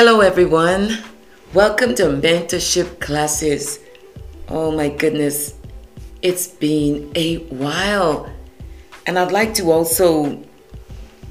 Hello, 0.00 0.20
everyone. 0.20 0.96
Welcome 1.52 1.92
to 1.96 2.04
mentorship 2.04 3.00
classes. 3.00 3.80
Oh 4.46 4.70
my 4.70 4.90
goodness, 4.90 5.54
it's 6.22 6.46
been 6.46 7.10
a 7.16 7.38
while. 7.46 8.32
And 9.08 9.18
I'd 9.18 9.32
like 9.32 9.54
to 9.54 9.72
also 9.72 10.40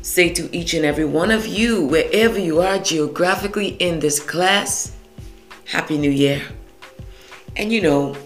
say 0.02 0.34
to 0.34 0.54
each 0.54 0.74
and 0.74 0.84
every 0.84 1.06
one 1.06 1.32
of 1.32 1.48
you, 1.48 1.86
wherever 1.86 2.38
you 2.38 2.60
are 2.60 2.78
geographically 2.78 3.70
in 3.80 4.02
this 4.02 4.20
class, 4.20 4.98
Happy 5.64 5.98
New 5.98 6.12
Year. 6.12 6.42
And 7.56 7.72
you 7.72 7.82
know, 7.82 8.18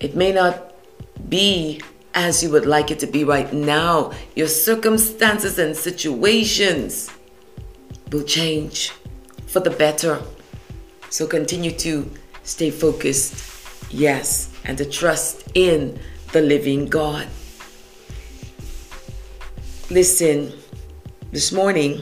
it 0.00 0.14
may 0.14 0.32
not 0.32 0.74
be 1.30 1.80
as 2.12 2.42
you 2.42 2.50
would 2.50 2.66
like 2.66 2.90
it 2.90 2.98
to 2.98 3.06
be 3.06 3.24
right 3.24 3.50
now. 3.54 4.12
Your 4.36 4.48
circumstances 4.48 5.58
and 5.58 5.74
situations 5.74 7.10
will 8.10 8.24
change 8.24 8.92
for 9.52 9.60
the 9.60 9.70
better. 9.70 10.18
So 11.10 11.26
continue 11.26 11.72
to 11.72 12.10
stay 12.42 12.70
focused, 12.70 13.92
yes, 13.92 14.48
and 14.64 14.78
to 14.78 14.86
trust 14.86 15.46
in 15.54 16.00
the 16.32 16.40
living 16.40 16.86
God. 16.86 17.28
Listen, 19.90 20.54
this 21.32 21.52
morning, 21.52 22.00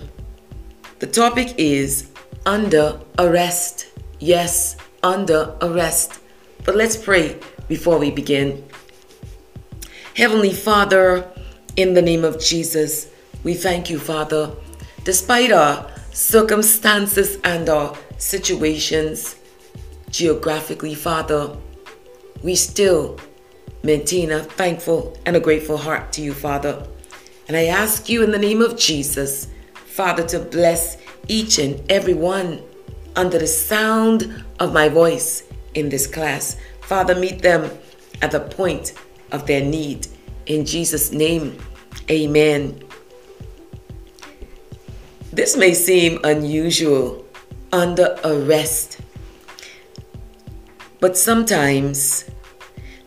the 1.00 1.08
topic 1.08 1.54
is 1.58 2.08
under 2.46 3.00
arrest. 3.18 3.88
Yes, 4.20 4.76
under 5.02 5.56
arrest. 5.60 6.20
But 6.64 6.76
let's 6.76 6.96
pray 6.96 7.36
before 7.66 7.98
we 7.98 8.12
begin. 8.12 8.62
Heavenly 10.14 10.52
Father, 10.52 11.28
in 11.74 11.94
the 11.94 12.02
name 12.02 12.22
of 12.24 12.38
Jesus, 12.38 13.10
we 13.42 13.54
thank 13.54 13.90
you, 13.90 13.98
Father. 13.98 14.54
Despite 15.02 15.50
our 15.50 15.90
circumstances 16.12 17.38
and 17.44 17.68
our 17.68 17.96
situations, 18.18 19.36
geographically, 20.10 20.94
Father, 20.94 21.56
we 22.42 22.54
still 22.54 23.18
maintain 23.82 24.30
a 24.30 24.40
thankful 24.40 25.16
and 25.26 25.36
a 25.36 25.40
grateful 25.40 25.76
heart 25.76 26.12
to 26.12 26.22
you, 26.22 26.34
Father. 26.34 26.86
And 27.48 27.56
I 27.56 27.66
ask 27.66 28.08
you 28.08 28.22
in 28.22 28.30
the 28.30 28.38
name 28.38 28.62
of 28.62 28.76
Jesus, 28.76 29.48
Father, 29.74 30.26
to 30.28 30.38
bless 30.38 30.96
each 31.28 31.58
and 31.58 31.80
every 31.90 32.14
one 32.14 32.62
under 33.16 33.38
the 33.38 33.46
sound 33.46 34.44
of 34.58 34.72
my 34.72 34.88
voice 34.88 35.44
in 35.74 35.88
this 35.88 36.06
class. 36.06 36.56
Father, 36.82 37.14
meet 37.14 37.42
them 37.42 37.70
at 38.22 38.30
the 38.30 38.40
point 38.40 38.94
of 39.32 39.46
their 39.46 39.64
need. 39.64 40.06
In 40.46 40.64
Jesus' 40.64 41.12
name, 41.12 41.58
amen. 42.10 42.82
This 45.32 45.56
may 45.56 45.74
seem 45.74 46.18
unusual 46.24 47.24
under 47.72 48.18
arrest, 48.24 49.00
but 50.98 51.16
sometimes 51.16 52.24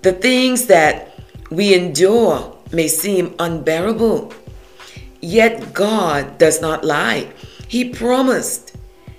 the 0.03 0.13
things 0.13 0.67
that 0.67 1.19
we 1.51 1.75
endure 1.75 2.55
may 2.71 2.87
seem 2.87 3.35
unbearable. 3.39 4.33
Yet 5.19 5.73
God 5.73 6.37
does 6.37 6.61
not 6.61 6.83
lie. 6.83 7.27
He 7.67 7.89
promised 7.89 8.75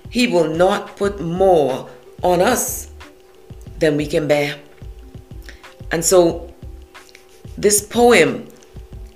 He 0.08 0.26
will 0.26 0.48
not 0.48 0.96
put 0.96 1.20
more 1.20 1.88
on 2.22 2.40
us 2.40 2.90
than 3.80 3.96
we 3.96 4.06
can 4.06 4.26
bear. 4.26 4.56
And 5.92 6.04
so, 6.04 6.52
this 7.56 7.84
poem 7.86 8.48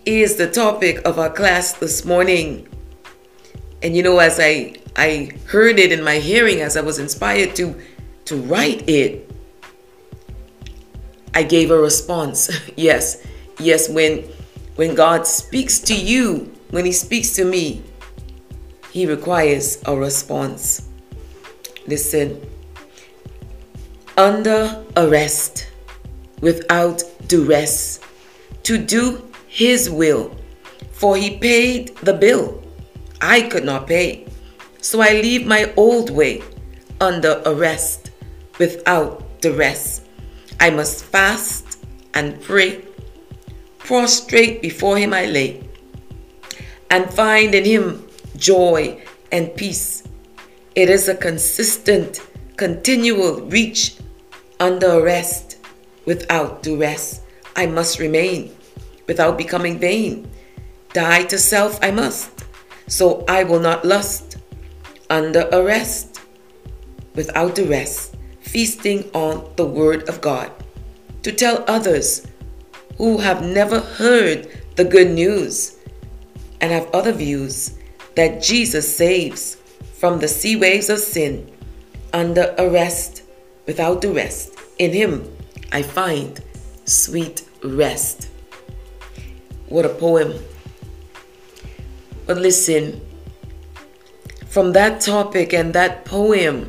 is 0.04 0.36
the 0.36 0.50
topic 0.50 1.00
of 1.06 1.18
our 1.18 1.30
class 1.30 1.72
this 1.72 2.04
morning. 2.04 2.68
And 3.82 3.96
you 3.96 4.02
know, 4.02 4.18
as 4.18 4.40
I 4.40 4.74
I 4.96 5.30
heard 5.46 5.78
it 5.78 5.92
in 5.92 6.02
my 6.02 6.18
hearing, 6.18 6.60
as 6.60 6.76
I 6.76 6.80
was 6.80 6.98
inspired 6.98 7.54
to 7.56 7.74
to 8.26 8.36
write 8.36 8.88
it, 8.88 9.30
I 11.34 11.44
gave 11.44 11.70
a 11.70 11.78
response. 11.78 12.50
yes, 12.76 13.24
yes. 13.60 13.88
When 13.88 14.24
when 14.74 14.94
God 14.94 15.26
speaks 15.26 15.78
to 15.80 15.94
you, 15.94 16.52
when 16.70 16.84
He 16.84 16.92
speaks 16.92 17.34
to 17.36 17.44
me, 17.44 17.82
He 18.90 19.06
requires 19.06 19.80
a 19.86 19.96
response. 19.96 20.88
Listen. 21.86 22.42
Under 24.16 24.84
arrest, 24.96 25.70
without 26.40 27.04
duress, 27.28 28.00
to 28.64 28.76
do 28.76 29.22
His 29.46 29.88
will, 29.88 30.36
for 30.90 31.16
He 31.16 31.38
paid 31.38 31.94
the 31.98 32.12
bill 32.12 32.67
I 33.20 33.42
could 33.42 33.64
not 33.64 33.86
pay. 33.86 34.26
So 34.80 35.00
I 35.00 35.12
leave 35.12 35.46
my 35.46 35.72
old 35.76 36.10
way 36.10 36.42
under 37.00 37.42
arrest 37.44 38.10
without 38.58 39.40
the 39.40 39.52
rest. 39.52 40.02
I 40.60 40.70
must 40.70 41.04
fast 41.04 41.78
and 42.14 42.40
pray. 42.40 42.84
Prostrate 43.78 44.60
before 44.60 44.98
Him 44.98 45.14
I 45.14 45.26
lay 45.26 45.68
and 46.90 47.12
find 47.12 47.54
in 47.54 47.64
Him 47.64 48.06
joy 48.36 49.02
and 49.32 49.54
peace. 49.56 50.02
It 50.74 50.88
is 50.90 51.08
a 51.08 51.14
consistent, 51.14 52.20
continual 52.56 53.40
reach 53.42 53.96
under 54.60 55.00
arrest 55.00 55.58
without 56.04 56.62
duress. 56.62 57.20
I 57.56 57.66
must 57.66 57.98
remain 57.98 58.54
without 59.06 59.36
becoming 59.38 59.78
vain. 59.78 60.30
Die 60.92 61.22
to 61.24 61.38
self 61.38 61.78
I 61.82 61.90
must 61.90 62.37
so 62.88 63.24
I 63.28 63.44
will 63.44 63.60
not 63.60 63.84
lust, 63.84 64.38
under 65.08 65.48
arrest, 65.52 66.20
without 67.14 67.54
the 67.54 67.66
rest, 67.66 68.16
feasting 68.40 69.08
on 69.14 69.48
the 69.56 69.66
word 69.66 70.08
of 70.08 70.20
God, 70.20 70.50
to 71.22 71.30
tell 71.30 71.64
others 71.68 72.26
who 72.96 73.18
have 73.18 73.42
never 73.44 73.80
heard 73.80 74.50
the 74.76 74.84
good 74.84 75.10
news 75.10 75.76
and 76.60 76.72
have 76.72 76.90
other 76.92 77.12
views 77.12 77.78
that 78.16 78.42
Jesus 78.42 78.96
saves 78.96 79.56
from 79.98 80.18
the 80.18 80.28
sea 80.28 80.56
waves 80.56 80.88
of 80.88 80.98
sin, 80.98 81.50
under 82.12 82.54
arrest, 82.58 83.22
without 83.66 84.00
the 84.00 84.10
rest. 84.10 84.58
In 84.78 84.92
Him 84.92 85.30
I 85.70 85.82
find 85.82 86.40
sweet 86.84 87.44
rest. 87.62 88.28
What 89.68 89.84
a 89.84 89.90
poem 89.90 90.32
but 92.28 92.36
listen, 92.36 93.00
from 94.48 94.74
that 94.74 95.00
topic 95.00 95.54
and 95.54 95.72
that 95.72 96.04
poem 96.04 96.68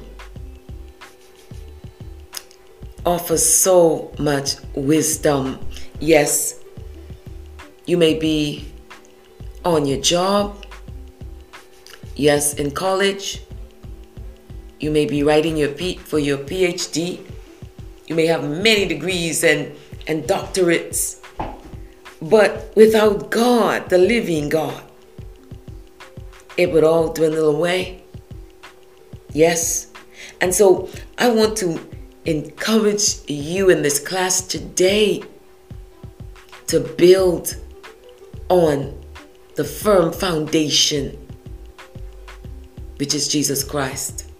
offers 3.06 3.46
so 3.46 4.10
much 4.18 4.56
wisdom. 4.74 5.60
Yes, 6.00 6.64
you 7.86 7.98
may 7.98 8.18
be 8.18 8.72
on 9.66 9.86
your 9.86 10.00
job. 10.00 10.66
Yes, 12.16 12.54
in 12.54 12.72
college. 12.72 13.44
You 14.80 14.92
may 14.92 15.06
be 15.06 15.24
writing 15.24 15.58
your 15.58 15.74
P 15.74 15.98
for 15.98 16.20
your 16.20 16.38
PhD. 16.38 17.20
You 18.08 18.16
may 18.16 18.28
have 18.28 18.46
many 18.46 18.88
degrees 18.88 19.44
and, 19.44 19.76
and 20.08 20.24
doctorates. 20.24 21.20
But 22.22 22.72
without 22.78 23.30
God, 23.30 23.90
the 23.90 23.98
living 23.98 24.48
God, 24.48 24.89
it 26.58 26.72
would 26.72 26.84
all 26.84 27.14
dwindle 27.14 27.50
away. 27.50 28.04
Yes. 29.34 29.92
And 30.42 30.54
so 30.54 30.90
I 31.18 31.30
want 31.30 31.58
to 31.58 31.80
encourage 32.26 33.30
you 33.30 33.70
in 33.70 33.82
this 33.82 34.00
class 34.00 34.42
today 34.42 35.24
to 36.68 36.80
build 36.80 37.56
on 38.50 39.00
the 39.56 39.64
firm 39.64 40.12
foundation, 40.12 41.18
which 42.98 43.14
is 43.14 43.28
Jesus 43.28 43.64
Christ. 43.64 44.32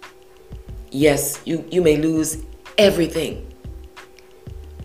Yes, 0.90 1.40
you, 1.44 1.64
you 1.70 1.82
may 1.82 1.96
lose 1.96 2.42
everything. 2.78 3.46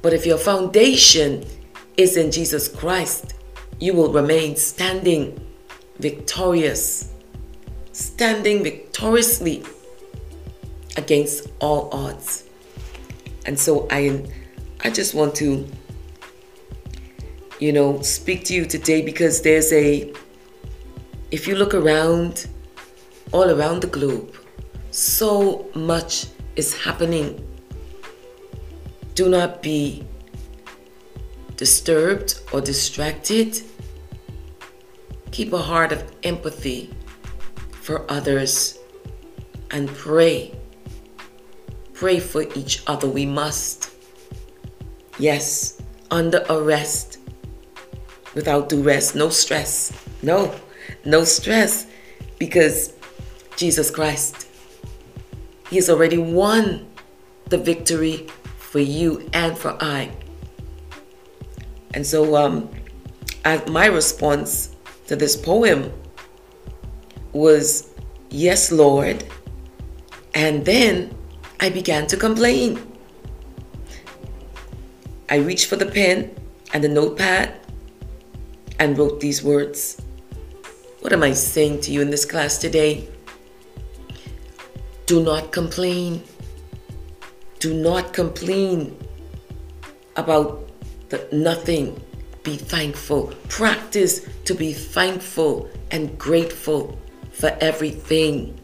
But 0.01 0.13
if 0.13 0.25
your 0.25 0.37
foundation 0.37 1.45
is 1.97 2.17
in 2.17 2.31
Jesus 2.31 2.67
Christ, 2.67 3.33
you 3.79 3.93
will 3.93 4.11
remain 4.11 4.55
standing 4.55 5.39
victorious 5.97 7.14
standing 7.95 8.61
victoriously 8.61 9.63
against 10.97 11.47
all 11.59 11.89
odds. 11.93 12.43
And 13.45 13.57
so 13.57 13.87
I 13.89 14.25
I 14.83 14.89
just 14.89 15.13
want 15.13 15.33
to 15.35 15.65
you 17.59 17.71
know 17.71 18.01
speak 18.01 18.43
to 18.45 18.53
you 18.53 18.65
today 18.65 19.01
because 19.01 19.41
there's 19.41 19.71
a 19.71 20.13
if 21.31 21.47
you 21.47 21.55
look 21.55 21.73
around 21.73 22.47
all 23.31 23.49
around 23.49 23.81
the 23.81 23.87
globe 23.87 24.35
so 24.91 25.69
much 25.73 26.27
is 26.57 26.75
happening. 26.83 27.41
Do 29.13 29.29
not 29.29 29.61
be 29.61 30.05
disturbed 31.55 32.41
or 32.51 32.59
distracted. 32.59 33.61
Keep 35.31 35.53
a 35.53 35.57
heart 35.57 35.93
of 35.93 36.03
empathy 36.23 36.93
for 37.85 38.03
others 38.09 38.79
and 39.69 39.87
pray. 39.89 40.51
Pray 41.93 42.19
for 42.19 42.41
each 42.55 42.81
other. 42.87 43.07
We 43.07 43.27
must. 43.27 43.91
Yes, 45.19 45.79
under 46.09 46.43
arrest, 46.49 47.19
without 48.33 48.69
duress, 48.69 49.13
no 49.13 49.29
stress. 49.29 49.93
No, 50.23 50.53
no 51.05 51.23
stress 51.23 51.85
because 52.39 52.93
Jesus 53.55 53.91
Christ, 53.91 54.47
He 55.69 55.75
has 55.75 55.87
already 55.87 56.17
won 56.17 56.87
the 57.49 57.59
victory 57.59 58.25
for 58.57 58.79
you 58.79 59.29
and 59.31 59.55
for 59.55 59.77
I. 59.79 60.11
And 61.93 62.05
so, 62.05 62.35
um, 62.35 62.67
as 63.45 63.69
my 63.69 63.85
response 63.85 64.75
to 65.05 65.15
this 65.15 65.35
poem 65.35 65.93
was, 67.35 67.89
Yes, 68.29 68.71
Lord. 68.71 69.23
And 70.33 70.65
then 70.65 71.15
I 71.59 71.69
began 71.69 72.07
to 72.07 72.17
complain. 72.17 72.79
I 75.29 75.37
reached 75.37 75.67
for 75.67 75.75
the 75.75 75.85
pen 75.85 76.35
and 76.73 76.83
the 76.83 76.89
notepad 76.89 77.53
and 78.79 78.97
wrote 78.97 79.19
these 79.19 79.43
words. 79.43 80.01
What 81.01 81.13
am 81.13 81.23
I 81.23 81.33
saying 81.33 81.81
to 81.81 81.91
you 81.91 82.01
in 82.01 82.09
this 82.09 82.25
class 82.25 82.57
today? 82.57 83.07
Do 85.05 85.23
not 85.23 85.51
complain. 85.51 86.23
Do 87.59 87.73
not 87.73 88.11
complain 88.11 88.97
about 90.15 90.69
the 91.09 91.27
nothing. 91.31 92.01
Be 92.43 92.57
thankful. 92.57 93.33
Practice 93.49 94.27
to 94.45 94.53
be 94.53 94.73
thankful 94.73 95.69
and 95.91 96.17
grateful 96.17 96.99
for 97.35 97.55
everything. 97.61 98.59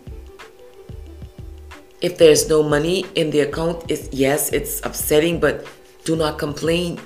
If 2.01 2.17
there's 2.17 2.49
no 2.49 2.63
money 2.63 3.05
in 3.15 3.29
the 3.29 3.41
account, 3.41 3.91
it's 3.91 4.09
yes, 4.11 4.51
it's 4.51 4.83
upsetting, 4.83 5.39
but 5.39 5.65
do 6.03 6.15
not 6.15 6.39
complain. 6.39 6.99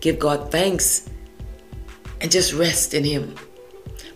Give 0.00 0.18
God 0.18 0.52
thanks 0.52 1.08
and 2.20 2.30
just 2.30 2.52
rest 2.52 2.94
in 2.94 3.02
Him. 3.02 3.34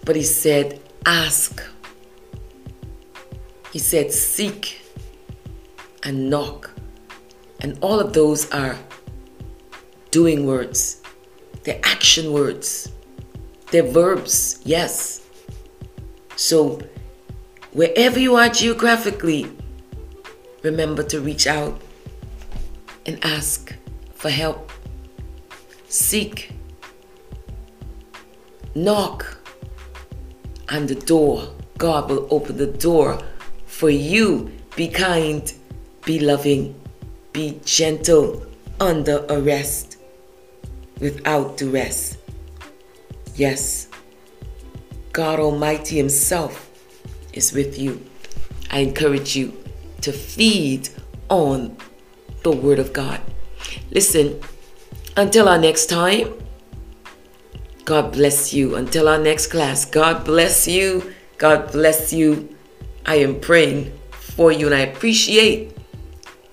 But 0.04 0.14
He 0.14 0.22
said, 0.22 0.80
ask. 1.06 1.62
He 3.72 3.78
said, 3.78 4.12
seek 4.12 4.82
and 6.02 6.30
knock. 6.30 6.70
And 7.60 7.78
all 7.80 8.00
of 8.00 8.12
those 8.12 8.50
are 8.50 8.76
doing 10.10 10.46
words, 10.46 11.02
they're 11.62 11.80
action 11.84 12.32
words, 12.32 12.90
they're 13.70 13.82
verbs, 13.82 14.60
yes. 14.64 15.26
So, 16.40 16.80
wherever 17.72 18.18
you 18.18 18.34
are 18.36 18.48
geographically, 18.48 19.46
remember 20.62 21.02
to 21.02 21.20
reach 21.20 21.46
out 21.46 21.78
and 23.04 23.22
ask 23.22 23.74
for 24.14 24.30
help. 24.30 24.72
Seek. 25.88 26.52
Knock. 28.74 29.36
on 30.70 30.86
the 30.86 30.94
door, 30.94 31.52
God 31.76 32.08
will 32.08 32.26
open 32.30 32.56
the 32.56 32.68
door 32.68 33.22
for 33.66 33.90
you. 33.90 34.50
Be 34.76 34.88
kind, 34.88 35.52
be 36.06 36.20
loving, 36.20 36.74
be 37.34 37.60
gentle, 37.66 38.46
under 38.80 39.26
arrest, 39.28 39.98
without 41.00 41.58
duress. 41.58 42.16
Yes, 43.36 43.89
God 45.12 45.40
Almighty 45.40 45.96
Himself 45.96 46.70
is 47.32 47.52
with 47.52 47.78
you. 47.78 48.04
I 48.70 48.80
encourage 48.80 49.36
you 49.36 49.56
to 50.02 50.12
feed 50.12 50.88
on 51.28 51.76
the 52.42 52.52
Word 52.52 52.78
of 52.78 52.92
God. 52.92 53.20
Listen, 53.90 54.40
until 55.16 55.48
our 55.48 55.58
next 55.58 55.86
time, 55.86 56.32
God 57.84 58.12
bless 58.12 58.52
you. 58.52 58.76
Until 58.76 59.08
our 59.08 59.18
next 59.18 59.48
class, 59.48 59.84
God 59.84 60.24
bless 60.24 60.68
you. 60.68 61.12
God 61.38 61.72
bless 61.72 62.12
you. 62.12 62.54
I 63.04 63.16
am 63.16 63.40
praying 63.40 63.98
for 64.10 64.52
you 64.52 64.66
and 64.66 64.74
I 64.74 64.80
appreciate 64.80 65.76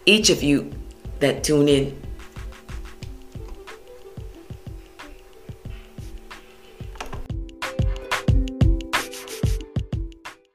each 0.06 0.30
of 0.30 0.42
you 0.42 0.71
that 1.19 1.44
tune 1.44 1.68
in. 1.68 2.06